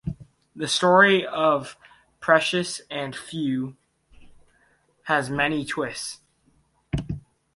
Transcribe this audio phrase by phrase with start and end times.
[0.55, 1.77] The story of
[2.19, 3.77] "Precious and Few"
[5.03, 6.21] has many twists.